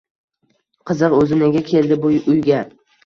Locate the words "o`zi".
1.17-1.37